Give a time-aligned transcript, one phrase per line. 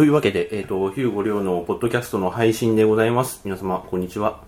[0.00, 3.42] というわけで、えっ、と、ヒューゴリョウのポッドキャストの配信でございます。
[3.44, 4.40] 皆様、こんにちは。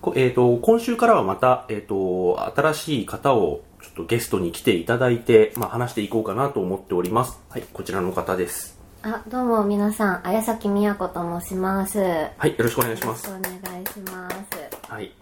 [0.00, 7.38] こえっ、と、今週からはまた、えっ、と、新しい方をちょっとゲストに来ていただいて、まあ、話していこうかなと思っております。
[7.48, 8.76] はい、こちらの方です。
[9.02, 11.98] あ、どうも皆さん、綾崎美也子と申します。
[11.98, 12.04] よ
[12.36, 13.28] はい、よろしくお願いします。
[13.28, 14.92] お願いします。
[14.92, 15.12] はい。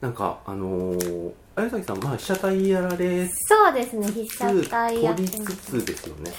[0.00, 6.30] なんか、あのー、綾崎さん、まあ、被写体やられつそうですね、被つ、写体やりつつですよね。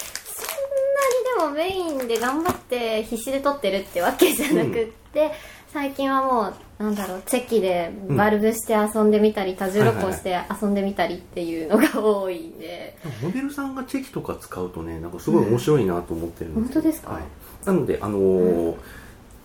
[1.37, 5.31] もメインで頑張って必死で撮ってるってわけじゃなくって、
[5.71, 17.11] 最近はもう、なんだろう、チェキでバルブして遊んでみたり、多重録音して遊んでみたりっていうのが多いんで、モデルさんがチェキとか使うとねなんかすごい面白いなと思ってるんですよ、本当ですか？
[17.13, 17.23] はい、
[17.65, 18.75] なのであのー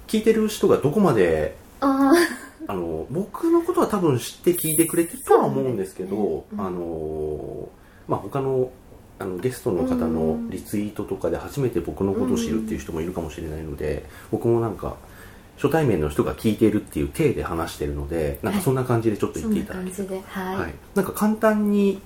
[0.08, 2.12] 聞いてる人がどこまであ
[2.66, 6.44] あの僕のことは多分知って聞いてくれてるとは思うんですけど、ね。
[6.58, 7.66] あのー
[8.08, 8.70] まあ他の
[9.22, 14.96] あのゲストの方のリツイートとかで初めて僕のことを知るっていう人もいるかもしれないので、僕もなんか
[15.56, 20.56] 初対面の人が聞いているっていう体で話してるのでなんかそんな感じでちょっとそ言っていただけるんな感じで、はい。
[20.56, 22.00] はい、なんか簡単に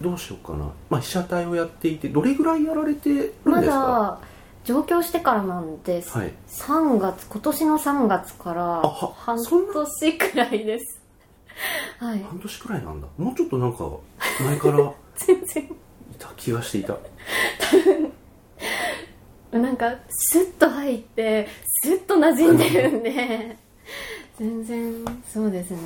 [0.00, 4.20] どうしようかな、まあ、被写体をやっていてどれぐらいやられてるんですまかだ
[4.64, 6.32] 上京してからなんです、はい。
[6.48, 8.82] 3月今年の3月から
[9.14, 11.00] 半年くらいです。
[11.98, 12.22] はい。
[12.22, 13.06] 半年くらいなんだ。
[13.16, 13.88] もうちょっとなんか
[14.40, 15.70] 前からい 全然
[16.18, 16.96] た気がしていた。
[19.52, 21.48] なんかスッと入って
[21.82, 23.56] スッと馴染んでるんで
[24.38, 24.92] 全然
[25.26, 25.78] そうですね。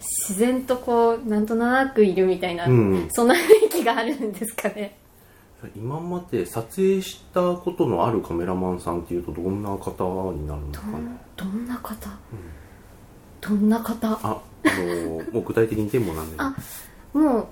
[0.00, 3.08] 自然とこうなんとなくいるみたいな、うん。
[3.10, 4.96] そんな雰囲気があるんですかね。
[5.74, 10.98] 今まで撮影したことのあるカメラマンさんっていうとどんな方になるんですかね
[11.36, 12.10] どんな方、
[13.40, 14.08] どんな方？
[14.08, 14.40] ああ
[14.78, 16.54] のもう具体的にテーマなんであ
[17.14, 17.46] もう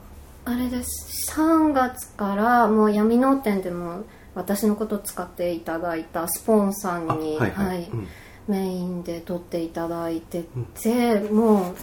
[0.47, 1.33] あれです。
[1.33, 8.09] 3月からもう闇の店でも私のことを使っていただいたスポンさんあにはいはい、はいうん。
[8.47, 10.45] メインで撮っていただいて
[10.75, 11.75] て、もう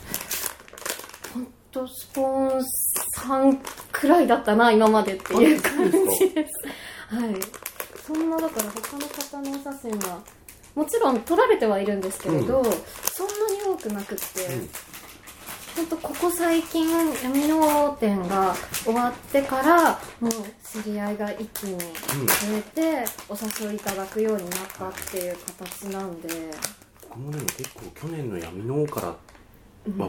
[1.33, 2.61] 本当スポン
[3.15, 3.57] さん
[3.91, 6.47] くらいだったな今までっていう感じで。
[6.47, 7.35] すはい。
[8.05, 10.21] そんなだから他の方のお写真は
[10.75, 12.63] もちろん撮られてはいるんですけれど、うん。
[12.63, 14.23] そんなに多くなくって、
[15.77, 16.87] うん本当ここ最近
[17.23, 20.31] 闇の店が終わってからもう
[20.63, 21.85] 知り合いが一気に増
[22.57, 26.29] えてお誘いいただくようになったっていう形なんで、
[27.09, 29.15] 僕もでも結構去年の闇の王からは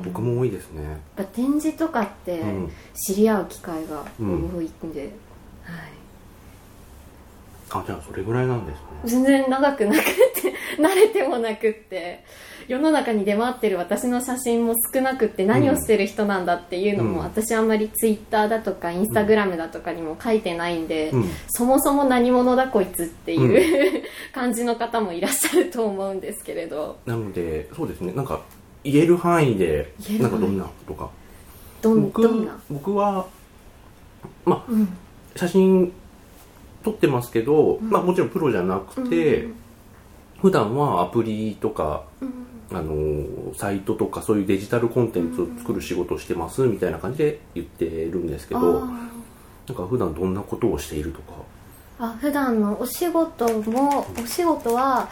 [0.00, 2.72] 僕も多いですね、やっぱ展示とかってうん。
[2.94, 5.10] 知り合う機会がうん多いんで、はい、
[7.81, 8.83] あじゃあそれぐらいなんですね。
[9.05, 12.25] 全然長くなくって 慣れてもなくって。
[12.69, 17.25] 世の中に出回ってる私の写真も少なくって何をしてる人なんだっていうのも、うん。
[17.25, 21.31] 私あんまりツイッターだとかインスタグラムだとかにも書いてないんで、うん。
[21.49, 26.99] そもそも何者だこいつっていう、 感じの方もいらっしゃると思うんですけれど。
[27.06, 28.12] なのでそうですね。
[28.12, 28.41] なんか
[28.84, 31.10] 言える範囲でなんかどんなことか。
[31.81, 33.27] どん僕どんな、僕は
[34.44, 34.89] まあうん。
[35.34, 35.93] 写真
[36.82, 37.91] 撮ってますけど、うん。
[37.91, 39.54] まあもちろんプロじゃなくて、うん。
[40.41, 42.32] 普段はアプリとかうん。
[42.75, 48.87] あのーサイトとかそういうデジタルコンテンツを作る仕事をしてますみたいな感じで言ってるんですけどあ
[49.66, 51.32] なんか普段どんなことをしているとか？
[51.98, 55.10] ーあ普段のお仕事もお仕事は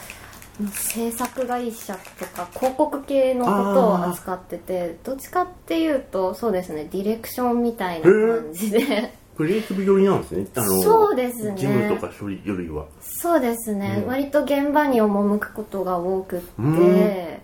[0.72, 10.46] 制作会社とか広告系のことを扱っててどっちかっていうとそうですねディレクションみたいな感じでクリエイティブ寄りなんですね。
[10.54, 11.56] あのーそうですね。
[11.56, 12.84] 事務とか処理よりは。
[13.00, 14.08] そうですね、うん。
[14.08, 16.84] 割と現場に赴くことが多くって、うん。
[16.94, 17.40] で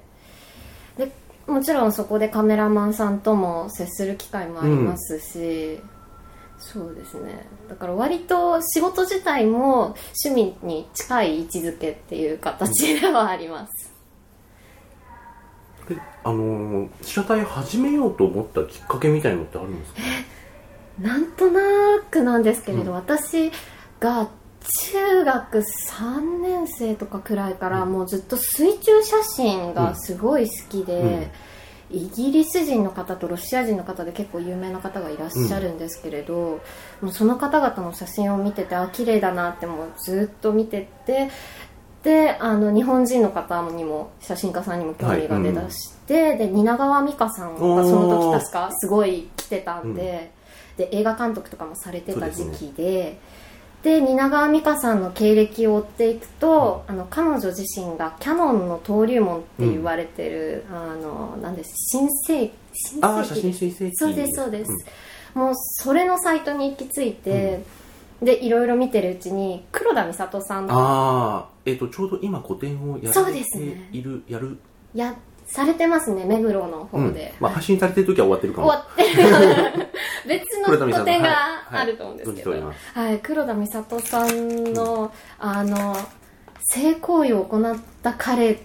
[1.46, 5.80] もちろんそこでカメラマンさんとも接する機会もありますし、
[6.58, 7.46] そうですね。
[7.70, 13.90] だから割と仕事自体も趣味に近い位置づけっていう形ではあります、
[15.88, 20.00] であのー被写体始めようと思ったきっかけみたいのってあるんですか？
[21.00, 21.60] なんとな
[22.10, 22.96] くなんですけれど、うん。
[22.96, 23.50] 私
[24.00, 24.28] が
[24.90, 25.58] 中学
[25.90, 31.30] 3年生とかくらいからもうずっと水中写真がすごい好きで、
[31.90, 36.60] イギリス人の方とロシア人の方で結構有名な方がいらっしゃるんですけれど、
[37.00, 41.30] もうその方々の写真を見ててあ綺麗だなってもうずっと見てて
[42.02, 50.32] であの日本人の方にも写真家さんにも興味が出だして、で蜷川美香さんがその時確かすごい来てたんで,、
[50.76, 53.18] で映画監督とかもされてた時期で。
[53.82, 63.92] で蜷川美香さんの経歴を追っていくと、あの彼女自身がキャノンの登竜門って言われてる、あのなんです新世新ああ写世紀。
[63.94, 64.72] そうですそうです、
[65.34, 67.62] もうそれのサイトに行き着いて、
[68.20, 73.88] でいろいろ見てるうちに黒田美里さんああえっ、とちょうど今個展をやそうられてですね。
[73.92, 74.58] いる、やる
[74.94, 75.14] や
[75.46, 77.44] されてますね目黒の方で、うん。
[77.44, 78.68] まあ、発信されてる時は終わってるかも。
[78.68, 79.88] 終わってる。
[80.28, 82.50] 別の個展がはいあると思うんですけど、
[82.94, 85.96] はい黒田美里さんの、あの
[86.72, 88.58] 性行為を行った彼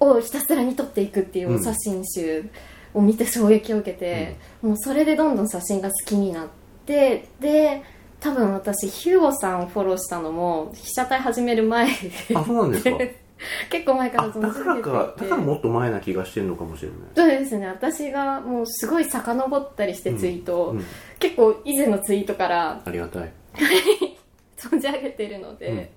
[0.00, 2.44] をひたすらに撮っていくっていうお写真集
[2.92, 6.46] を見て衝撃を受けて、もうそれでどんどん写真が好きになっ
[6.86, 7.82] てで
[8.18, 11.92] 多分私ヒューゴさんをフォローしたのも被写体始める前で
[12.34, 12.98] あそうなんですか
[13.70, 14.80] 結構前から存じ上げて。
[14.80, 16.98] いてかだからもっと前な気がしてるのかもしれない。
[17.14, 17.66] そうですね。
[17.66, 20.62] 私がもうすごい遡ったりしてツイート。
[20.62, 20.84] を、うん。
[21.18, 22.80] 結構以前のツイートから。
[22.84, 23.32] ありがたい。
[24.56, 25.92] 存じ上げてるので、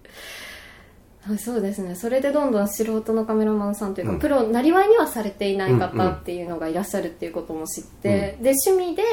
[1.25, 1.95] あそうですね。
[1.95, 4.19] それでどんどん素人のカメラマンさんというか、うん。
[4.19, 9.03] プロなりわいにはされていないうん方っていうのがいらっしゃるっていうことも知って、で趣味で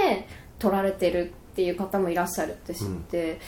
[0.58, 3.38] 撮られてるっていう方もいらっしゃるって知って、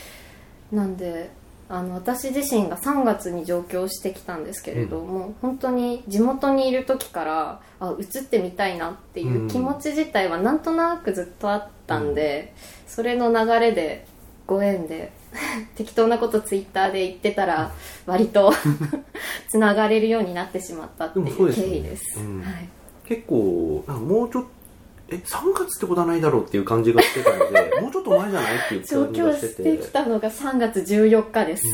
[0.73, 1.31] なんで
[1.71, 12.55] あの私自身が3月に上京してきたんですけれども、本当に地元にいる時からあ映ってみたいなっていう気持ち自体はなんとなくずっとあったんで、
[12.87, 14.07] それの流れで
[14.47, 15.13] ご縁で
[15.77, 17.73] 適当なことツイッターで言ってたら
[18.07, 18.53] 割と
[19.49, 21.73] つながれるようになってしまったっていうでもそうですよね。
[21.73, 22.03] 経緯です。
[22.19, 22.43] うん。
[22.43, 22.69] はい。
[23.07, 24.58] 結構もうちょっと
[25.11, 31.65] え3月ってことはないだろうっていう感じがしてたので もうちょっと前じゃないっていう上感じがして京しててきたのが3月14日です、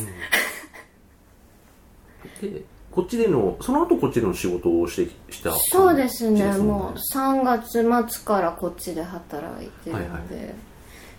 [2.42, 2.50] うん。
[2.52, 6.42] でこっちでのその後こっちでの仕事をしてしたそうですね。
[6.42, 10.54] 感じもう3月末からこっちで働いてるので、はい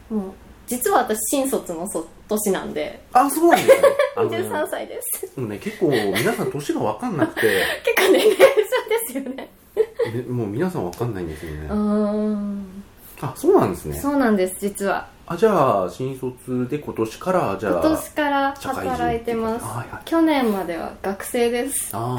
[0.09, 0.31] もう
[0.67, 2.99] 実は私新卒のそ年なんで。
[3.13, 3.87] あそうなんですね。
[4.17, 5.35] あの13歳です。
[5.35, 7.41] でもね結構皆さん年が分かんなくて。
[7.85, 8.45] 結構年齢そう
[8.89, 9.49] ですよねね
[10.29, 11.67] もう皆さん分かんないんですよね。
[11.67, 12.65] うーん。
[13.21, 13.97] あそうなんですね。
[13.97, 15.07] そうなんです実は。
[15.27, 19.65] あじゃあ新卒で今年からじゃあ今年から働いてます。
[19.65, 20.01] はいはい。
[20.05, 21.89] 去年までは学生です。
[21.93, 22.15] あ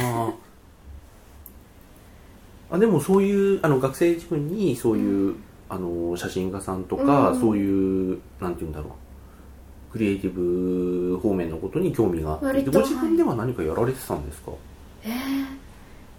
[2.70, 2.74] ー。
[2.74, 5.36] あでもそういうあの学生自分にそういう、
[5.68, 7.40] あの写真家さんとか、うん。
[7.40, 9.92] そういうなんて言うんだろう。
[9.92, 12.62] クリエイティブ方面のことに興味があって。
[12.64, 14.50] ご自分では何かやられてたんですか、
[15.04, 15.56] えー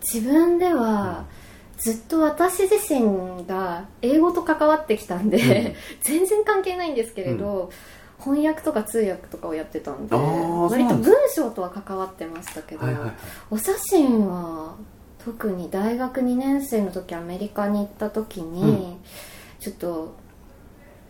[0.02, 1.26] 自分では
[1.78, 5.76] ずっと私自身が英語と関わってきたんで、うん。
[6.02, 7.70] 全然関係ないんですけれど、
[8.20, 13.12] 翻訳とか通訳とかをやってたんで割と文章とは関わってましたけど、はいはいはい。
[13.52, 14.76] お写真は
[15.24, 18.98] 特に大学2年生の時アメリカに行った時に、うん。
[19.60, 20.16] ちょっと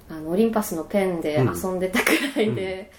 [0.10, 2.92] あのオリンパスのペンで遊んでたくらいで、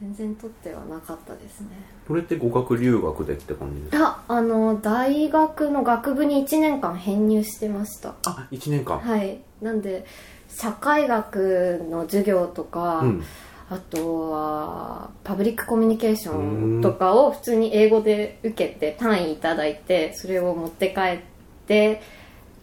[0.00, 1.68] 全然撮ってはなかったですね。
[2.06, 3.96] それって語学留学でって感じですか？
[3.96, 8.14] いやあの大学の学部に1年間編入してました。
[8.26, 9.40] あ1年間、はい。
[9.62, 10.04] なんで
[10.48, 13.24] 社会学の授業とか、うん。
[13.68, 21.18] あとはパブリックコミュニケーションとかを普通に英語で受けて単位いただいてそれを持って帰っ
[21.66, 22.00] て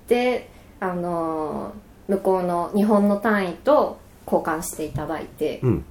[0.07, 1.73] であの
[2.07, 5.85] 向こうの日本の単位と交換していただいて、うん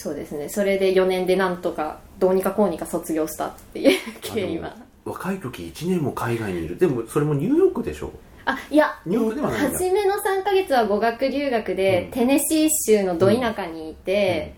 [0.00, 0.48] そうですね。
[0.48, 4.76] それで4年でなんとかどうにかこうにか卒業したっていう経緯は。
[5.04, 6.78] 若い時1年も海外にいる。
[6.78, 8.12] でもそれもニューヨークでしょ？
[8.44, 12.10] あいやニューヨークではない初めの3ヶ月は語学留学で、うん。
[12.12, 14.54] テネシー州のど田舎にいて、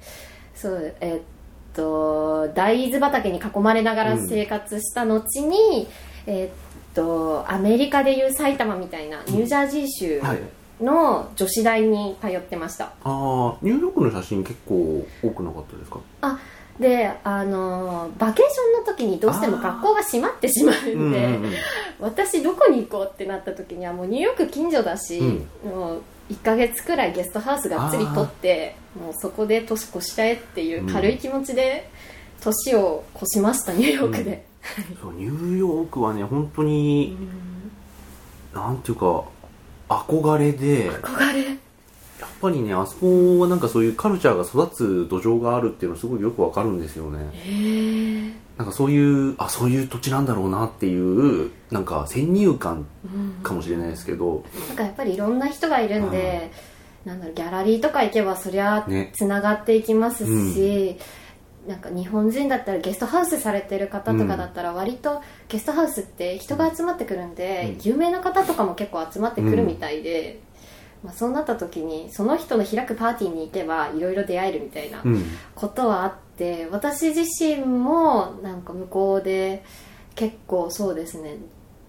[0.55, 1.21] そうえっ
[1.75, 5.89] と大豆畑に囲まれながら生活した後に、
[6.27, 10.39] えっとアメリカでいう埼玉みたいなニュージャージー州はい
[10.81, 16.01] の女子大に通ってました、ああニューヨークの写真結構多くなかったですか？
[16.23, 16.39] あ
[16.79, 21.53] であのバケーションの時にどうしても学校が閉まってしまうんで、うんうん
[22.01, 25.47] 私どこに行こうってなった時にはもうニューヨーク近所だし、うん。
[25.71, 31.91] もう1ヶ月くらいゲストハウスがっつり取ってもうそこで年越しちゃえっていう軽い気持ちで
[32.41, 34.47] 年を越しましたニューヨークで、
[35.03, 37.19] そうニューヨークはね本当に、
[38.55, 39.25] なんていうか
[39.91, 40.87] 憧れで。
[40.87, 41.59] やっ憧れ
[42.41, 47.19] ぱりねあそこはなんかそういうカルチャーが育つ土壌があるっていうのすごいよくわかるんですよね。
[47.35, 48.33] へえ。
[48.57, 52.87] なんかそういうあそういう土地なんだろうなっていうなんか先入観
[53.43, 56.51] かもしれないですけど、なんかやっぱりいろんな人がいるんで、
[57.05, 59.13] なんだろうギャラリーとか行けばそりゃね。
[59.15, 60.99] つながっていきますし、
[61.67, 67.91] なんか日本人だったらゲストハウスされてる方とかだったら割とゲストハウスって人が集まってくるんで、うん。
[67.91, 70.41] 有名な方とかも結構集まってくるみたいで、
[71.05, 75.25] まあ、そうなった時にその人の開くパーティーに行けばいろいろ出会えるみたいなうん。
[75.55, 79.63] ことはあって私自身もなんか向こうで
[80.15, 81.37] 結構そうですね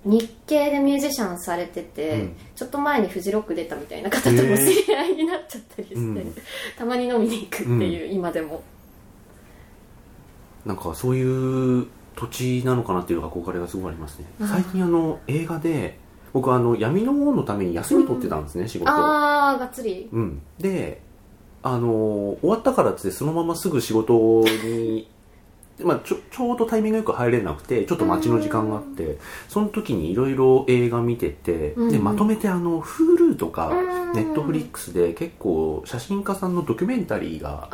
[0.03, 2.35] 日系でミュージシャンされてて、うん。
[2.55, 6.35] ちょっと前にフジロック出たみたいな方とも知り合いになっちゃったりして、うん。
[6.77, 8.63] たまに飲みに行くっていう、今でも
[10.65, 14.25] なんかそういう土地なのかなっていう憧れがすごいありますね。
[14.39, 15.97] 最近あの映画で
[16.33, 20.09] 僕あの闇の王のために休み取ってたんですね、仕事ああがっつり。
[20.11, 21.01] うん、で
[21.63, 25.07] あの終わったからってそのまますぐ仕事に、
[25.83, 31.91] まあ、ちょちょうどタイミングよく入れなくてちょっと待ちの時間があってその時にいろいろ映画見てて、うん。
[31.91, 34.11] でまとめてあの Hulu とかうん。
[34.11, 37.69] Netflix で結構写真家さんのドキュメンタリーが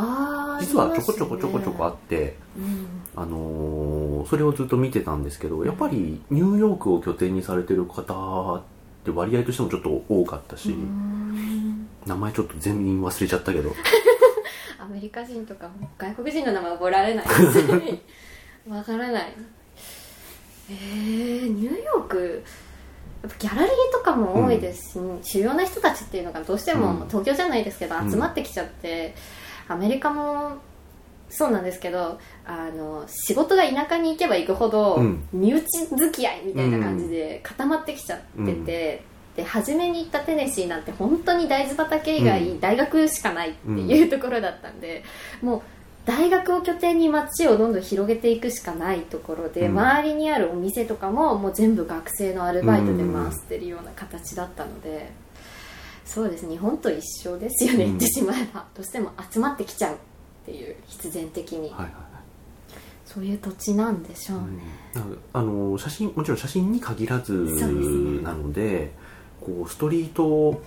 [0.60, 2.88] 実はちょこちょこちょこちょこあって、うん。
[3.16, 8.62] あのーそれをずっと見てたんですけどやっぱりニューヨークを拠点にされてる方っ
[9.06, 11.88] て割合としてもちょっと多かったし、うん。
[12.06, 13.70] 名前ちょっと全員忘れちゃったけど。
[13.70, 13.74] ア
[14.88, 17.26] メリカ人とか外国人の名前覚えられない。
[18.70, 19.34] わからない。
[20.70, 22.44] えー、ニューヨーク。
[23.24, 27.08] やっぱギャラリーとかも多いですし、主要な人たちっていうのがどうしても、うん。
[27.08, 28.12] 東京じゃないですけどうん。
[28.12, 29.16] 集まってきちゃって、
[29.68, 30.58] アメリカも
[31.30, 35.28] そうなんですけどあの仕事が田舎に行けば行くほど、うん。
[35.34, 39.04] 身内付き合いみたいな感じで固まってきちゃってて、
[39.38, 42.60] で初めに行ったテネシーなんて本当に大豆畑以外、うん。
[42.60, 45.04] 大学しかないっていうところだったんで、
[45.42, 45.62] もう
[46.06, 49.78] 大学を拠点に街をどんどん広げていくしかないところで、うん。
[49.80, 55.12] 周りにあるお店とかももう全部学生のアルバイトで回してるような形だったので、
[56.04, 57.90] そうです日本と一緒ですよね、うん。
[57.92, 58.66] 言ってしまえば。
[58.76, 59.98] どうしても集まってきちゃうっ
[60.46, 61.92] ていう必然的に、はいはいはい。
[63.06, 64.46] そういう土地なんでしょうね、
[64.94, 67.34] なんかあの写真もちろん写真に限らず
[68.22, 68.92] なので
[69.48, 70.62] こうストリート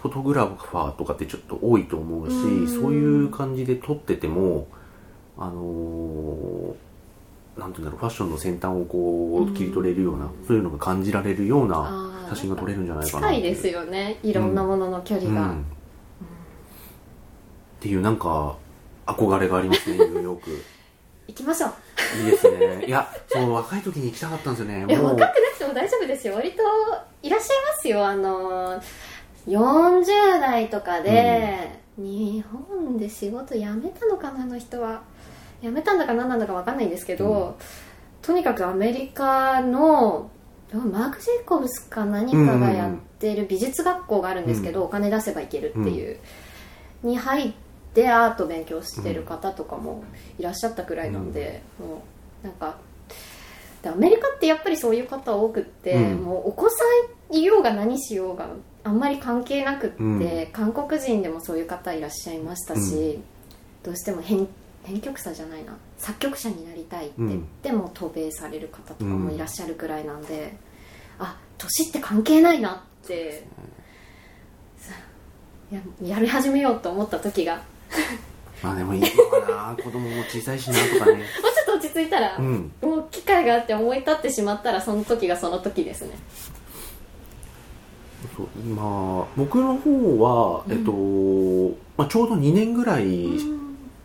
[0.00, 2.68] フォトグラファーとかってちょっと多いと思うしうん。
[2.68, 4.66] そういう感じで撮ってても
[5.38, 6.76] あの
[7.56, 14.18] なんていうんだろうファッションの先端をこう切り取れるようなそういうのが感じられるような写真が撮れるんじゃないかな近いですよね。
[14.22, 15.60] いろんなものの距離が、うん。
[15.60, 15.64] っ
[17.80, 18.56] ていうなんか
[19.06, 20.50] 憧れがありますね ニューヨーク。
[21.28, 21.70] 行きましょう。
[22.24, 22.84] いいですね。
[22.86, 24.84] いやそう若い時に行きたかったんですよね。
[24.88, 25.26] いやもう若くな
[25.64, 26.34] くても大丈夫ですよ。
[26.34, 26.62] 割と
[27.22, 28.06] いらっしゃいますよ。
[28.06, 28.80] あの
[29.46, 30.04] 40
[30.40, 32.44] 代とかで、日
[32.76, 35.02] 本で仕事辞めたのかなあの人は。
[35.62, 37.56] 辞めたんだか何なんだか分かんないんですけど、
[38.20, 40.30] とにかくアメリカの
[40.72, 46.18] マーク・ジェイコブスか何かがやってる美術学校があるんですけど、お金出せば行けるっていう、
[47.02, 47.52] に入っ
[47.94, 50.04] てアート勉強してる方とかも
[50.38, 52.02] いらっしゃったくらいなんで、も
[52.42, 52.76] うなんか
[53.84, 56.22] でアメリカってやっぱりそういう方多くって、うん。
[56.22, 56.76] もうお子さ
[57.30, 58.48] んいようが何しようが
[58.82, 60.46] あんまり関係なくって、うん。
[60.52, 63.20] 韓国人でもそういう方いらっしゃいましたし、
[63.82, 64.48] どうしても編
[64.84, 65.76] 編曲者じゃないな。
[65.98, 70.56] 作曲者になりたいって言っても渡米される方とかもいらっしゃるくらいなんで、
[71.18, 73.46] あ年って関係ないなって
[75.70, 77.62] ややり始めようと思った時が。
[78.62, 79.82] まあでも今はな。
[79.82, 81.24] 子供も小さいしなとかね
[81.94, 82.72] 着いたら、うん。
[82.82, 86.18] もう機会があって思い立ってしまったらその時がその時ですね。
[88.36, 90.92] そう今僕の方は、えっと
[91.96, 93.28] まあ、ちょうど2年ぐらい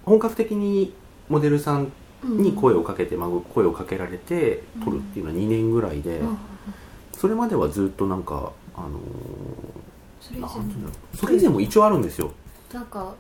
[0.04, 0.94] 本格的に
[1.30, 1.92] モデルさん
[2.24, 6.38] に声をかけて、まあ、声をかけられて撮るっていうのは2年ぐらいで、うん。
[7.18, 9.00] それまではずっとなんかあの
[10.22, 12.32] それ以ーそれ以前も一応あるんですよ。
[12.74, 13.16] なんか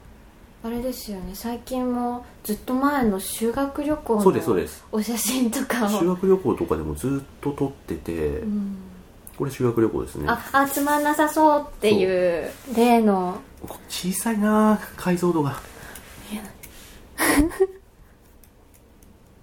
[0.61, 1.31] あれですよね。
[1.35, 4.83] 最近もずっと前の修学旅行そうですそうのです。
[4.91, 8.75] お写真とかを、修学旅行とかでもずっと撮ってて、うん。
[9.37, 10.25] これ修学旅行ですね。
[10.27, 13.39] ああつまんなさそうっていう例の。
[13.87, 15.59] 小さいな解像度が。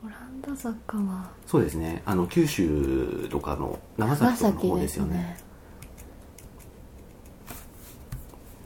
[0.05, 1.31] オランダ坂は。
[1.47, 2.03] そうですね。
[2.05, 5.39] あの九州とかの長崎とかの方ですよね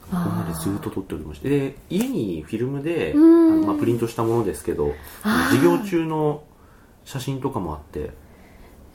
[0.11, 1.49] までずっと撮っておりまして。
[1.49, 3.61] で家にフィルムであうん。
[3.61, 4.93] の、まあ、プリントしたものですけど
[5.49, 6.43] 授業中の
[7.05, 7.99] 写真とかもあって。
[7.99, 8.09] へ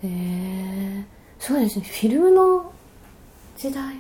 [0.04, 1.04] え
[1.38, 1.85] そうですね。
[1.85, 2.73] フィルムの
[3.56, 3.96] 時代。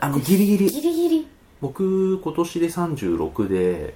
[0.00, 0.68] あのギリギリ。
[0.68, 1.28] ギリギリ。
[1.60, 3.94] 僕今年で36で、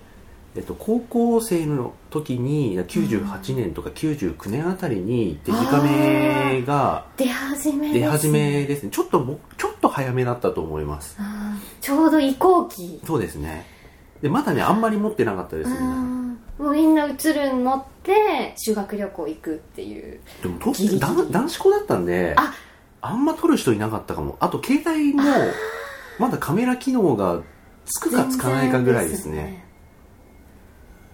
[0.55, 8.00] えっと、高校生の時に98年とか99年あたりにデジカメが出始めですね。
[8.00, 8.90] 出始めですね。
[8.90, 11.16] ちょっともちょっと早めだったと思います。
[11.19, 11.36] あー
[11.81, 13.01] ちょうど移行期。
[13.07, 13.67] そうですね。
[14.23, 15.71] でまだねあんまり持ってなかったです
[16.59, 20.21] もうみんな映るん持って修学旅行行くっていう。
[20.43, 21.01] でもとギリギリ。
[21.01, 22.55] 男男子校だったんであ。
[23.03, 24.37] あんま撮る人いなかったかも。
[24.41, 25.23] あと携帯も
[26.19, 27.43] まだカメラ機能が
[27.85, 29.65] つくかつかないかぐらいですね。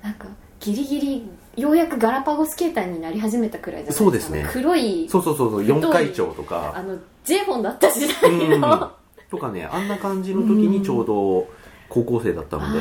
[0.03, 0.27] なんか
[0.61, 4.05] ギリギリようやくガラパゴス形態になり始めたくらいじゃないですか。
[4.05, 4.49] そうですね。
[4.51, 5.63] 黒いそうそうそうそう。
[5.65, 6.73] 太い4回長とか。
[6.75, 8.61] あの J フォンだった時代うん。
[8.61, 8.93] の、
[9.33, 11.49] とかねあんな感じの時にちょうど
[11.89, 12.81] 高校生だったので、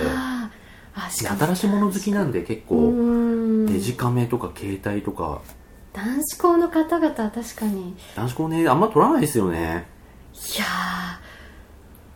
[0.93, 3.65] 新しいもの好きなんで結う構ん。
[3.65, 5.41] デジカメとか携帯とか。
[5.93, 7.89] 男子校の方々は確かに。
[7.89, 9.87] い男子校ねあんま撮らないですよね。
[10.57, 10.65] や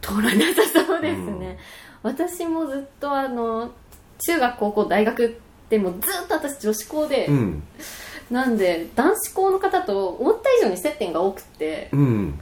[0.01, 1.57] ー取らなさそうですね、
[2.03, 3.71] 私もずっとあの
[4.19, 5.39] 中学高校大学
[5.69, 7.63] でもずっと私女子校で、うん。
[8.31, 12.39] なんで男子校の方と思った以上に接点が多くてうん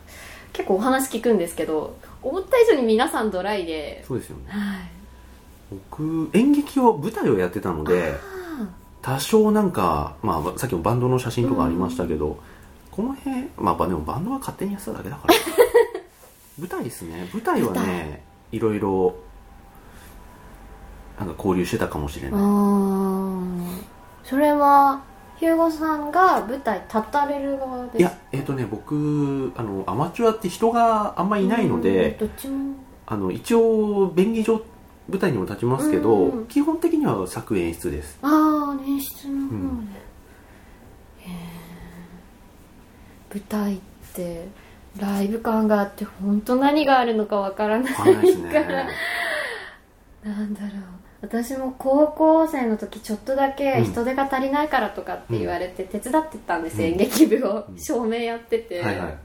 [0.53, 4.43] 結構お話聞くんですけど思った以上に皆さんドライでそうですよね。
[4.47, 4.77] はい。
[5.71, 8.33] 僕演劇を舞台をやってたのであ
[9.01, 12.39] 多少なんか、まあ、さっきもバンドの写真とかありましたけど、
[12.91, 15.33] この辺まあでもバンドは勝手にやってただけだから。
[16.57, 17.27] 舞台ですね。
[17.33, 19.15] 舞台はねいろいろ
[21.19, 23.83] なんか交流してたかもしれーない。
[24.23, 25.01] それは
[25.43, 32.75] ヒューゴさんが舞台立たれる側ですいやえっ、とね僕あのアマチュアって人があんまいないので、うんどっちも。
[33.05, 34.61] あの一応便宜上
[35.09, 36.47] 舞台にも立ちますけど、うん。
[36.47, 38.17] 基本的には作演出です。
[38.21, 39.89] ああ演出の方で、うん。
[43.33, 43.79] 舞台っ
[44.13, 44.47] て
[44.97, 48.91] ライブ感があって本当何があるのかわからないわからね。
[50.23, 50.92] なんだろう
[51.23, 56.93] 私も高校生の時ちょっとだけ人手が足りないからとかって言われて手伝ってたんですよ、うん。
[56.93, 57.65] 演劇部を。
[57.69, 57.79] うん。
[57.79, 59.17] 照明やってて、はいはい。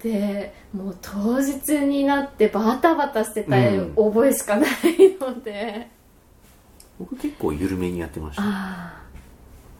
[0.00, 3.94] でもう当日になってバタバタしてたうん。
[3.96, 4.70] 覚えしかない
[5.20, 5.88] ので、
[7.00, 8.42] 僕結構緩めにやってました。
[8.44, 9.02] あ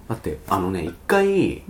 [0.08, 1.62] だってあのね一回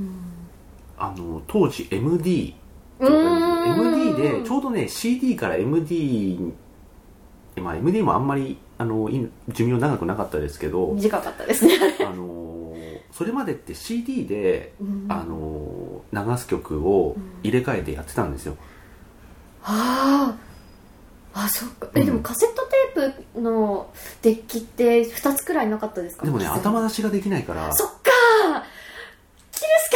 [0.97, 2.55] あの当時 MD
[2.99, 6.55] MD でちょうどね CD から MD に
[7.61, 11.75] まあ MD もあんまりあのい寿命長くなかったですけど短かったですね。
[12.01, 12.75] あの
[13.13, 15.07] それまでって CD でうん。
[15.09, 18.57] あの流す曲を入れ替えてやってたんですよ。
[19.63, 20.37] あ
[21.35, 21.89] ああそっか。
[21.95, 22.07] え、うん。
[22.07, 22.63] でもカセット
[22.95, 23.91] テープの
[24.23, 26.25] デッキって2つくらいなかったですか？
[26.25, 27.73] でもね頭出しができないから。
[27.75, 27.95] そっか
[29.53, 29.96] 切るしか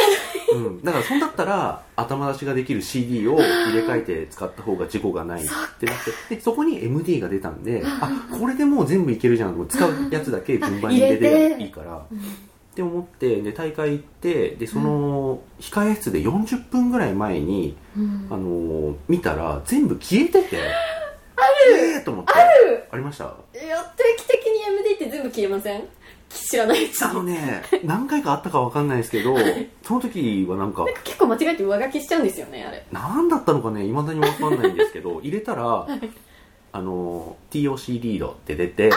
[0.53, 3.41] うん、だからそんだったら頭出しができる CD を入
[3.75, 5.47] れ替えて使った方が事故がないっ
[5.79, 5.95] てなっ
[6.29, 18.27] てでそこに MD が出たんであこれでもう全部いけるじゃん使うやつだけ順番に入れてていいからって思ってで大会行ってでその控え室で40分ぐらい前に、うん。
[18.29, 20.69] あのー見たら全部消えててある。
[21.95, 22.31] えーと思って。
[22.91, 23.25] ありました？
[23.53, 25.83] いや定期的に MD って全部消えません？
[26.33, 29.35] 知らないうちあのにね何回かあったかわかんないですけど
[29.83, 32.85] その時はなんか結構間違えて上書きしちゃうんですよねあれ。
[32.91, 35.87] 何だったのかねいまだにわかんないんですけど入れたら
[36.73, 38.91] あの TOC リードって出て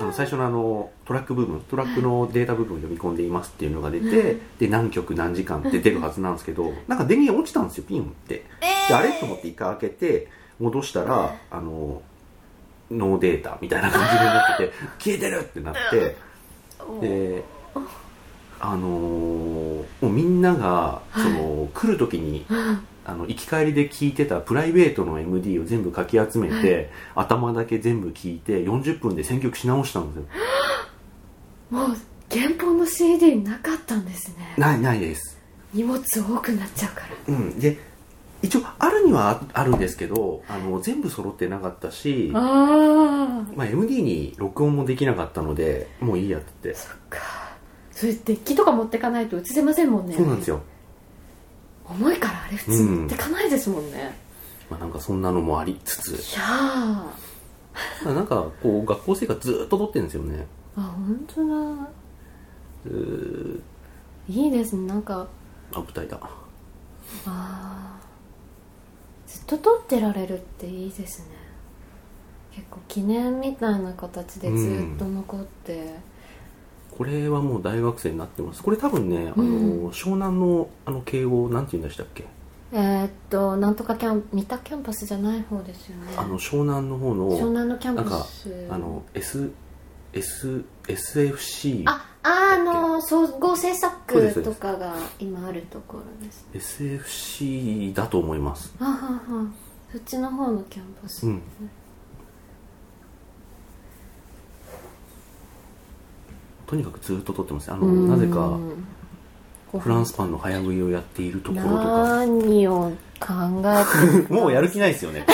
[0.00, 8.44] あの最初のあのトラック部分トラックのデータ部分を読み込んでいますっていうのが出てで何曲何時間って出るはずなんですけどなんか電源落ちたんですよピンって。
[8.88, 9.12] であれ？
[9.12, 12.02] と思って一回開けて戻したらあの
[12.92, 16.16] ノーデータみたいな感じになってて 消えてるってなって
[17.00, 17.44] で
[18.60, 19.62] あのー
[20.00, 22.44] もうみんながその、来る時に
[23.04, 30.24] あの行き帰りで聞いてたプライベートの MD を全部かき集めて、頭だけ全部聞いて40分で選曲し直したんですよ。
[31.70, 31.96] もう
[32.30, 34.54] 原本の CD なかったんですね。
[34.58, 35.38] ないないです。
[35.72, 37.34] 荷物多くなっちゃうから。
[37.34, 37.58] うん。
[37.58, 37.78] で
[38.42, 46.74] 一応あるにはああるんですけどあの全部揃ってなかったしああまあ、MD に録音もできなかったのでもういいやって。
[46.74, 47.18] そっか。
[47.90, 50.16] それデッキとか持ってかないと映せませんもんね。
[50.16, 50.60] そうなんですよ、
[51.88, 54.16] 重いからあれ普通持ってかないですもんね、
[54.70, 56.08] まあ、なんかそんなのもありつつ。
[56.10, 58.14] いやー。
[58.14, 60.46] なんかこう学校生活ずーっと撮ってるんですよね。
[60.76, 61.88] あ本当だ。
[64.28, 64.86] いいですね。
[64.86, 65.28] なんか。
[65.72, 66.18] あ舞台だ。
[67.26, 68.01] あー
[69.32, 71.26] ずっと撮ってられるっていいですね。
[72.54, 75.94] 結構記念みたいな形でずっと残って、
[76.90, 78.62] これはもう大学生になってます。
[78.62, 79.46] これ多分ねあの、う
[79.86, 79.88] ん。
[79.88, 82.26] 湘南のあの慶応なんて言うんでしたっけ、
[82.72, 86.12] えーっとなんとかキャン三田キャンパスじゃない方ですよね。
[86.14, 89.50] あの湘南の方の湘南のキャンなんかパスあの S
[90.12, 98.74] S SFC ああの総合制作とかが今あるところです SFC だと思います。
[98.78, 99.52] あはは。
[99.90, 101.42] そっちの方のキャンパス、うん。
[106.66, 108.08] とにかくずっと撮ってますあのうん。
[108.08, 108.58] なぜか
[109.78, 112.16] フランスパンの早食いをやっているところとか。
[112.26, 115.26] 何を考えて もうやる気ないですよね。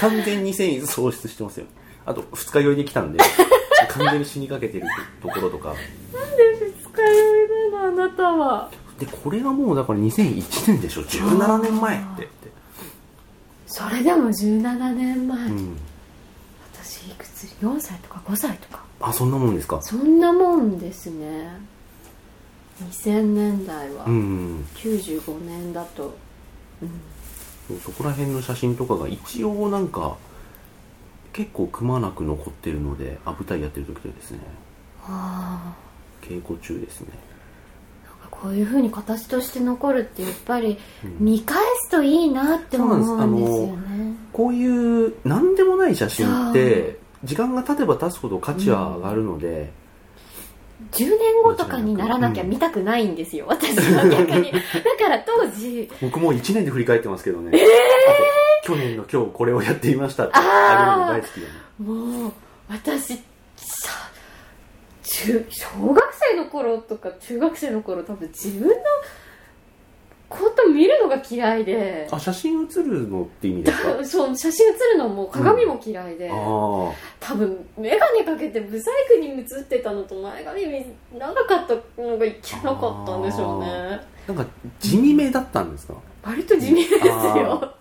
[0.00, 1.66] 完全に繊維喪失してますよ
[2.08, 3.18] あと二日酔いで来たんで
[3.92, 4.86] 完全に死にかけてる
[5.20, 5.74] ところとか。
[6.10, 6.58] 二
[6.90, 8.70] 日酔いなのあなたは。
[8.98, 12.24] でこれがもうだから2001年でしょ17年前って。
[12.24, 12.50] って、
[13.66, 15.76] それでも17年前、うん、
[16.74, 18.82] 私いくつ？4歳とか？5歳とか。
[19.00, 19.80] あそんなもんですか。
[19.82, 21.60] そんなもんですね。
[22.90, 26.16] 2000年代は、うん95年だと。
[26.82, 27.80] うん。
[27.80, 30.16] そこら辺の写真とかが一応なんか
[31.32, 34.40] 結構くまなく残ってるのであ舞台やってる時とですね。
[35.04, 35.74] あ
[36.22, 37.08] 稽古中ですね。
[38.06, 41.16] あなんかこういうふうに形として残るってやっぱりうん。
[41.18, 49.72] 見返すといいなって思うんですよそうねこういう何でもない写真って時間が経てば経つほど価値は上がるので、
[50.92, 54.52] 10年後とかにならなきゃ見たくないんですよ、私は逆に。
[54.52, 57.58] だから当時僕もう1年で振り返ってますけどね、あと
[58.68, 61.52] 去年の今日これをやっていましたってあげるの大好きだね。
[61.78, 62.32] もう
[62.68, 63.14] 私
[63.56, 64.10] さ
[65.02, 68.74] 中小学生の頃とか中学生の頃多分自分の
[70.28, 72.06] こと見るのが嫌いで。
[72.12, 74.04] あ写真写るのって意味ですか？
[74.04, 80.84] そう写真写るのも鏡も嫌いで、ああ多分眼鏡かけてブサイクに映ってたのと前髪
[81.18, 83.98] 長かったのがいけなかったんでしょうね。
[84.26, 84.44] なんか
[84.78, 87.74] 地味めだったんですか、割と地味ですあよ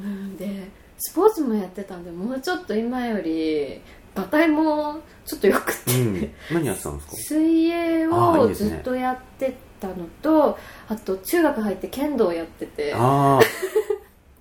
[0.00, 3.80] うんでスポーツもやってたんでもうちょっと今より
[4.16, 7.16] 馬体もちょっとよくて、うん、何やってたんですか？
[7.16, 12.94] 水泳をずっとやってたのとあと中学入って剣道やってて。
[12.94, 13.40] あああ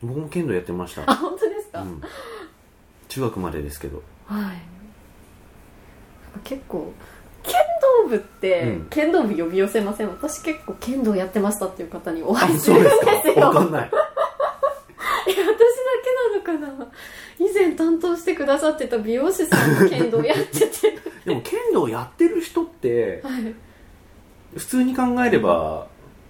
[0.01, 2.01] 僕も剣道やってました、本当ですか、うん、
[3.07, 4.03] 中学までですけど。
[4.25, 4.57] はい。
[6.43, 6.91] 結構
[7.41, 7.53] 剣
[8.03, 8.87] 道部って、うん。
[8.89, 10.09] 剣道部呼び寄せません？
[10.09, 12.89] 私結構剣道やってましたっていう方におあ会いするんで
[13.23, 13.35] すよ。
[13.35, 13.41] か。
[13.47, 13.91] わかんない
[16.59, 16.87] かな。
[17.39, 20.97] 以前担当してくださってた美容師さんも剣道やってて。
[21.25, 23.55] でも剣道やってる人ってはい。
[24.55, 25.87] 普通に考えれば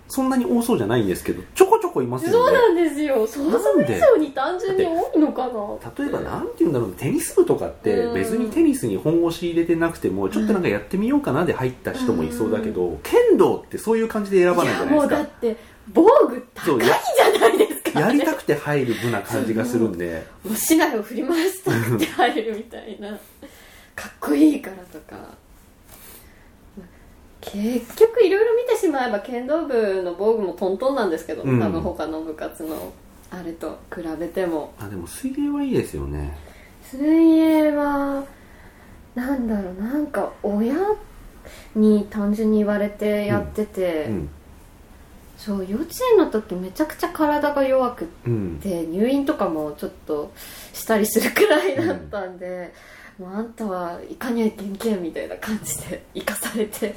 [0.08, 2.34] そんなに多そうじゃないんですけどちょこちょこいますよね。
[2.34, 3.26] そうなんですよ。
[3.26, 6.04] 想像以上に単純に多いのかな？
[6.04, 8.14] 例えばなんて言うんだろうテニス部とかってうん。
[8.14, 15.24] 別にテニスに本腰入れてなくてもちょっとなんかやってみようかなで入った人もいそうだけど剣道ってそういう感じで選ばないじゃないもうですか。
[15.24, 15.58] だって
[15.94, 20.26] 防具高いじゃないですかやりたくて入る部な感じがするんで。
[20.44, 23.10] もう市内を振り回したくて入るみたいな。
[23.96, 25.16] かっこいいからとか。
[27.42, 31.60] 結局いろいろ見てしまえば剣道部の防具もトントンなんですけど、うん。
[31.60, 32.94] 多分他の部活の
[33.30, 34.74] あれと比べても。
[34.80, 36.38] あでも水泳はいいですよね。
[36.84, 38.24] 水泳は
[39.16, 40.76] なんだろうなんか親
[41.76, 44.30] に単純に言われてやってて、うん
[45.46, 48.60] そう幼稚園の時めちゃくちゃ体が弱くうん。
[48.62, 50.32] で入院とかもちょっと
[50.72, 52.74] したりするくらいだったんで、
[53.20, 56.96] もうあんたはいかにゃいけんけんみたいな感じで生かされて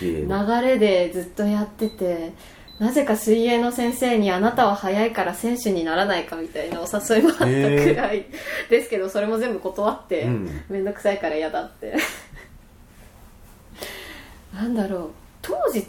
[0.00, 0.26] 流
[0.62, 2.32] れでずっとやってて
[2.78, 8.24] なぜか水泳の先生にあなたは早いから選手にならないかみたいなお誘いもあったくらい
[8.70, 10.62] ですけどそれも全部断ってうん。
[10.70, 11.94] 面倒くさいから嫌だって。
[14.54, 15.10] なんだろう。
[15.42, 15.86] 当時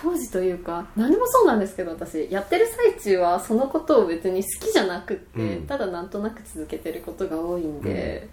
[0.00, 5.66] 当時というか何でもそうなんですけど私やってる最中はそのことを別に好きじゃなくって、うん。
[5.66, 8.28] ただなんとなく続けてることが多いんで、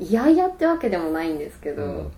[0.00, 2.12] いやいやってわけでもないんですけど、うん。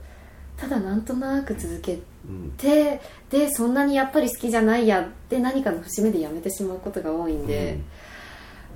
[0.57, 2.53] ただなんとなく続けうん。
[2.57, 7.81] てでそんなにやっぱり好きじゃないやって何かの節目でやめてしまうことが多いんで、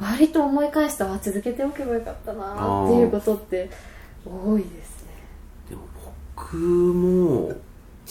[0.01, 3.71] 割と思い返すとあ続けておけばよかったなっていうことって
[4.25, 5.13] 多いですね。
[5.71, 5.83] でも
[6.37, 7.53] 僕も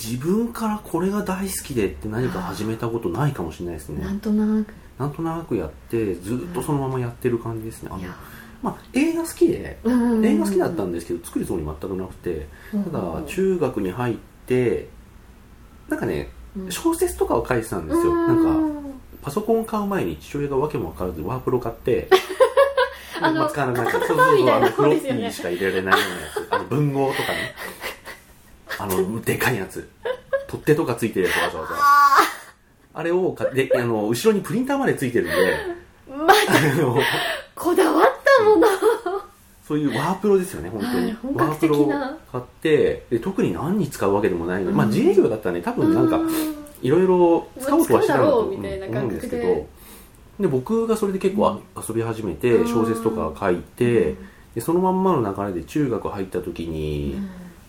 [0.04, 4.04] 自分からこれが大好きでって何か始めたことないかもしれないですね。
[4.04, 4.74] なんとなく。
[4.98, 7.90] なんとなくやってずっとそのままやってる感じですね。
[7.92, 8.04] あの
[8.64, 10.26] まあ映画好きでうん。
[10.26, 12.84] 映画好きだったんですけど作るつもり全くなくてうん。
[12.86, 14.16] ただ中学に入っ
[14.48, 14.90] て
[15.88, 16.72] なんかねうん。
[16.72, 18.16] 小説とかを書いてたんですよ。
[18.16, 18.82] なんか
[19.22, 22.10] パソコン買う前に父親がわけも分からずワープロ買って
[23.22, 24.08] あのま使わなくなっちゃう。
[24.08, 26.48] そうそうそうあのフロッピーにしか入れられないようなやつ。
[26.50, 27.56] あの文豪とかね
[28.82, 29.88] あのでかいやつ。
[30.48, 31.76] 取っ手とかついてるやつわざわざ。
[32.94, 35.36] あれを買ってあの後ろにプリンターまでついてるんで。
[36.10, 36.26] ま
[36.84, 36.98] の
[37.56, 38.06] こだわっ
[38.38, 38.68] たもの。
[39.66, 41.78] そういうワープロですよね本当に、はい本格的な。
[41.78, 44.92] ワープロを買ってで特に何に使うわけでもないので、まあうん。
[44.92, 46.20] 自営業だったらね多分なんか
[46.82, 48.62] いろいろ使おうとはしてたんだと思うん
[49.10, 49.68] ですけど。
[50.40, 50.48] で。
[50.48, 52.68] 僕がそれで結構あ遊び始めてうん。
[52.68, 54.16] 小説とか書いて
[54.56, 57.16] でそのまんまの流れで中学入った時に、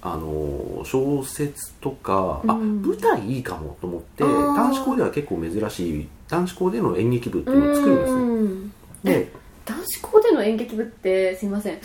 [0.04, 2.82] あの小説とか、あうん。
[2.82, 8.72] 舞台いいかもと思って男子校では結構珍しい男子校での演劇部っていうのを作るんですねうん
[9.04, 9.32] で
[9.64, 11.78] 男子校での演劇部ってすいません。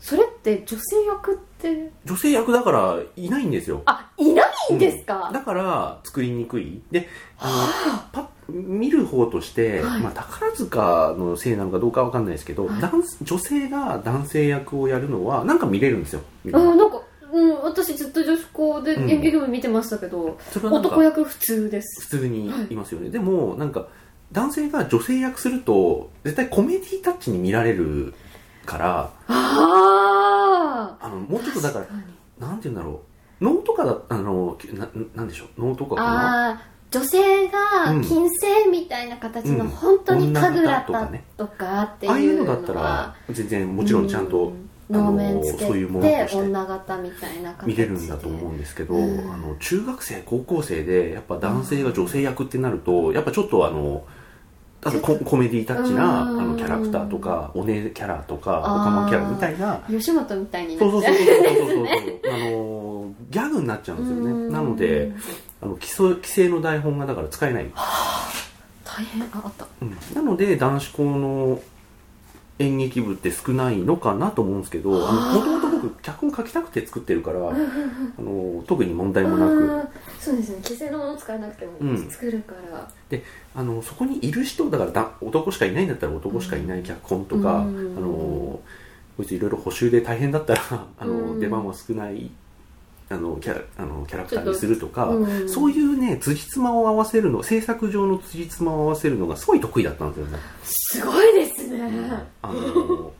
[0.00, 1.90] それって女性役って？
[2.04, 3.82] 女性役だからいないんですよ。
[3.86, 5.32] あいないんですか、うん。
[5.32, 6.82] だから作りにくい。
[6.90, 10.00] であのパッ見る方として、はい。
[10.02, 12.80] まあ、宝塚のせいなのかどうかわかんないですけど、はい。
[12.82, 16.20] 男女性が男性役をやるのはなんか見れるんですよ。
[16.44, 17.00] うん、なんか、
[17.32, 19.10] うん、私ずっと女子校でうん。
[19.10, 22.02] 演劇部見てましたけど、それはなんか男役普通です。
[22.02, 23.86] 普通にいますよね、でもなんか
[24.32, 28.14] 男性が女性役すると絶対コメディタッチに見られる
[28.66, 31.86] からああのもうちょっとだから
[32.38, 33.02] なんて言うんだろ
[33.40, 33.44] う。
[33.44, 35.60] 能とかだあのななんでしょう？
[35.60, 36.48] 能とかかな？
[36.48, 39.70] ああ女性がうん金星みたいな形のうん。
[39.70, 41.24] 本当に神楽た女形とかね。
[41.36, 49.32] とかってああいいううののだったらは全然もちろんちゃんと、うん能面つけあのそういうものとて女形みたいな見れるんだと思うんですけど、うん。
[49.32, 54.04] あの中学生高校生でやっぱ男性が女性役ってなるとやっぱちょっとあの
[54.86, 56.52] あのココメディタッチなあうん。
[56.52, 59.82] のキャラクターとかお姉キャラとかオカマキャラみたいな。
[59.88, 61.86] 吉本みたいになそうそうっちゃうそうそうそうそうそう。
[62.30, 64.48] あのギャグになっちゃうんですようん。
[64.48, 65.12] ねなので
[65.62, 67.70] あの基礎規制の台本がだから使えない、
[68.84, 69.22] 大変。
[69.22, 69.66] ああった。
[69.80, 69.96] うん。
[70.14, 71.60] なので男子校の
[72.60, 77.52] 演劇部って少ないのかなと思うんですけどもともと僕脚本書きたくて作ってるからあ
[78.22, 79.88] の特に問題もなく。
[80.20, 80.58] そうですね。
[80.62, 82.10] 既成のもの使えなくてもうん。
[82.10, 82.88] 作るから、
[83.56, 87.94] あのそこにいる人だからだ男しかいないんだったら男しかいない脚本とか、うん。
[87.98, 88.06] あの
[89.16, 91.40] こいついろいろ補修で大変だったらあの、うん。
[91.40, 92.30] 出番は少ない
[93.10, 95.48] あのキャラあのキャラクターにするとか、うん。
[95.48, 100.38] そういうね辻褄を合わせるの制作上の辻褄を合わせるのがすごい得意だったんですよね。
[100.62, 101.43] すごいです
[101.76, 103.12] ねあの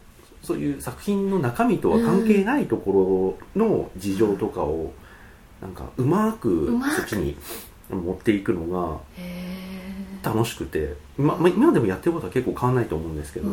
[0.42, 4.92] そういう作品の中身とは関係ないところの事情とかを
[5.62, 7.36] なんかうまくそっちに
[7.90, 9.74] 持っていくのがへ
[10.22, 13.48] 楽しくて、まま今でもやってることは結構変わんないと思うんですけど、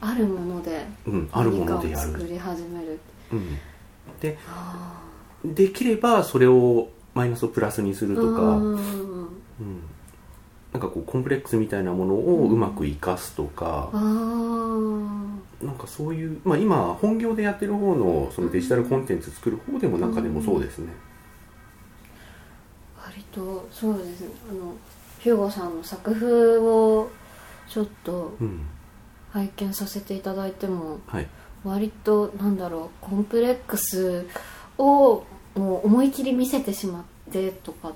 [0.00, 0.86] あるもので
[1.32, 2.98] あるものでやる、作り始める。
[3.32, 3.58] うん、
[4.20, 5.02] であ
[5.44, 8.74] できればそれをマイナスをプラスにするーとか、うん。
[8.74, 8.80] うん
[10.72, 15.66] なんかこうコンプレックスみたいなものをうまく生かすとか、あー。
[15.66, 20.92] なんかそういう、まあ、今本業でやってる方のそのデジタルコンテンツ作る方でもなんかでもそうですね、
[22.96, 24.28] 割とそうですね。
[24.50, 24.74] あの
[25.18, 27.10] ヒューゴさんの作風を
[27.68, 28.66] ちょっとうん。
[29.32, 31.26] 拝見させていただいてもはい。
[31.62, 34.26] 割となんだろうコンプレックス
[34.78, 37.92] をもう思い切り見せてしまってとか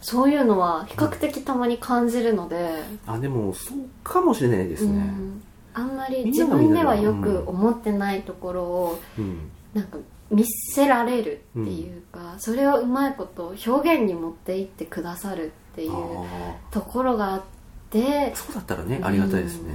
[0.00, 5.42] そういうのは比較的たまに感じるので、あでもそうかもしれないですね、うん、
[5.74, 9.50] あんまり自分ではよく思ってないところをうん。
[9.74, 9.98] なんか
[10.30, 17.42] 見せられるっていうか、それをうまいこと表現に持っていってくださるっていうあところがあっ
[17.90, 19.74] てーそうだったらねありがたいですね、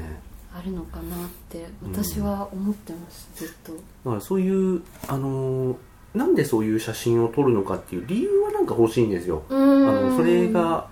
[0.53, 3.73] あるのかなって私は思ってます、ずっと。
[3.73, 3.79] だ
[4.11, 5.75] からそういうあのー
[6.15, 10.87] なんでそういう写真を撮るのかっていう理由はなんか欲しいんですよ、ああのそれが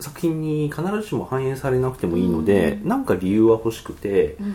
[0.00, 2.88] 作品に必ずしも反映されなくてもいいので、うん。
[2.88, 4.54] なんか理由は欲しくてうん。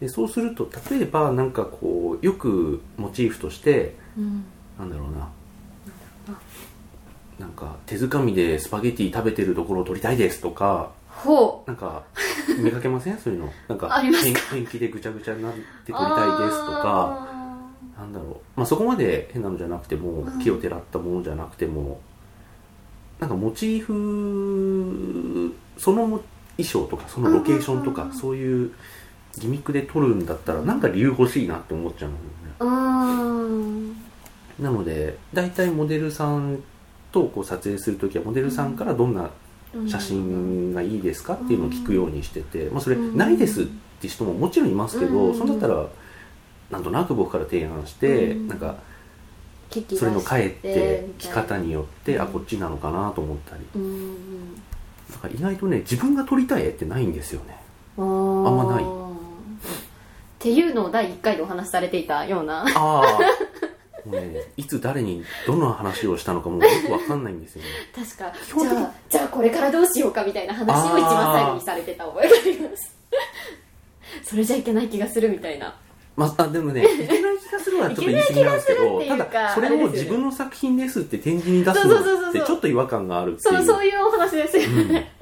[0.00, 4.44] でそうすると例えばなんかこうよくモチーフとしてうん。
[4.78, 5.28] なんだろうな。
[7.38, 12.04] なんか手づかみでスパゲティ食べてるところを撮りたいですとかほなんか
[12.62, 13.18] 見かけません？
[13.18, 13.52] そういうの。
[13.68, 14.02] なんか
[14.52, 17.28] ペンキでぐちゃぐちゃになって撮りたいですとか
[18.12, 20.38] なんだろう、まあ、そこまで変なのじゃなくてもうん。
[20.40, 22.00] 木をてらったものじゃなくても
[23.18, 26.22] なんかモチーフその衣
[26.58, 28.72] 装とかそのロケーションとかうんそういう
[29.38, 32.12] ギミックで撮るんだったらなんか理由欲しいなって思っちゃうん
[32.58, 33.94] だよね。
[34.58, 36.58] なので大体モデルさん
[37.12, 39.30] とこう撮影する時はモデルさんからどんな
[39.88, 43.16] 写真がいいですかっていうのを聞くようにしてて、まあ、それうん。
[43.16, 43.64] ないですっ
[44.00, 45.38] て人ももちろんいますけど、うん。
[45.38, 45.86] そんだったら
[46.70, 48.48] なんとなく僕から提案して、うん。
[48.48, 48.76] なんか
[49.96, 53.64] それのかえって着みたいな方によって、うんあこっちなのかなと思ったり。
[53.74, 54.54] うん
[55.10, 57.56] だから意外とね自分が撮りたい絵ってないんですよね。
[57.98, 58.84] あんまない。
[58.84, 58.86] っ
[60.38, 62.62] ていうのを第1回でお話しされていたような。
[62.62, 63.18] ああ
[64.06, 67.68] もうねいつ誰にどの話をしたのかもうよくわかんないんですよね。
[67.94, 68.32] 確か。
[68.60, 72.94] じゃあじゃあこれからどうしようかみたいな話を一番最後にされてた覚えがあります。
[74.24, 75.76] それじゃいけない気がするみたいな
[76.16, 83.42] まあ、でもね、いけない気がするのは ちょっと言い過ぎなんですけど、ただ、それを自分の作品ですって展示に出すのってちょっと違和感があるってい。
[83.42, 84.88] そううそういうお話ですようん。
[84.88, 85.12] ね、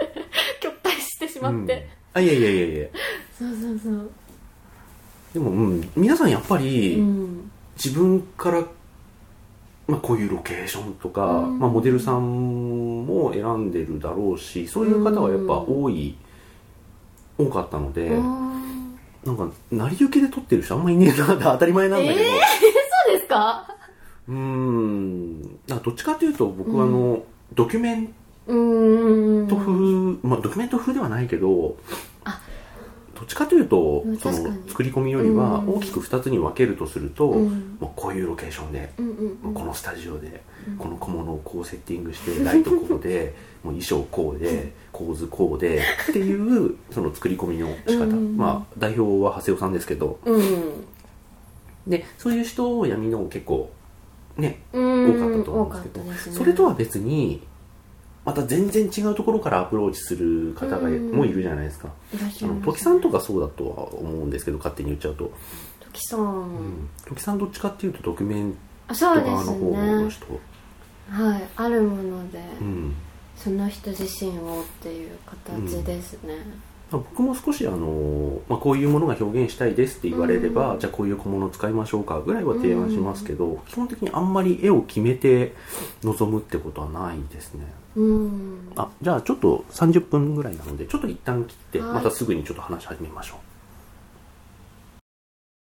[0.60, 1.80] 極端してしまって、うん。
[2.14, 2.86] あ、いやいやいやいや。
[3.38, 4.10] そうそうそう。
[5.34, 7.50] でも、うん、皆さんやっぱり、うん。
[7.82, 8.64] 自分から、
[9.86, 11.58] まあ、こういうロケーションとか、うん。
[11.58, 16.16] まあ、モデルさんも選んでるだろうし、そういう方はやっぱ多い、
[17.36, 18.57] 多かったので、うん
[19.28, 23.68] なんか成り行きで撮ってる人あんまいねえなって当たり前なんだけど、えー、そうですか？
[24.28, 25.58] うーん。
[25.70, 27.22] あどっちかというと僕はあの、
[27.54, 28.14] ドキュメン
[28.46, 29.48] うーん。
[29.48, 29.72] ト風、
[30.22, 31.76] まあドキュメント風ではないけど
[32.24, 32.40] あ。
[33.14, 34.36] どっちかというとうんその
[34.68, 35.74] 作り込みよりはうん。
[35.76, 37.76] 大きく2つに分けるとすると、うん。
[37.80, 39.54] もうこういうロケーションで、うんうんうん。
[39.54, 40.32] このスタジオで、うん
[40.78, 48.36] この小物をこうセッティングしてライトこうで もう衣装こうで構図こうでっていうその作り込みの仕方、うん。
[48.36, 50.18] まあ代表は長谷尾さんですけど。
[50.24, 50.84] うん。
[51.86, 53.70] でそういう人を闇の結構
[54.36, 55.10] ねうん。
[55.10, 56.04] 多かったと思うんですけど。
[56.04, 56.16] ね。
[56.32, 57.42] それとは別に
[58.28, 61.12] また全然違うところからアプローチする方がうん。
[61.12, 65.32] もういるじゃないですか、あの時さんとかそうだとは思うんですけど勝手に言っちゃうと、
[65.80, 68.54] 時さん、うん、時さんどっちかっていうとドキュメン
[68.86, 70.10] ト側のす方のね。
[70.10, 70.26] 人、
[71.10, 72.94] はいあるもので、うん。
[73.36, 76.34] その人自身をっていう形ですね、
[76.90, 80.80] まあ僕も少しあの、まあ、こういうものが表現したいですって言われれば、うん。
[80.80, 85.54] じゃあこういう小物を使いましょうかぐらいは提案しますけど、基本的にあんまり絵を決めて
[86.02, 87.66] 臨むってことはないですね。
[87.94, 88.72] うん。
[88.76, 91.92] あじゃあちょっと30分ぐらいなのでちょっと一旦切ってはい。
[91.94, 93.47] またすぐにちょっと話し始めましょう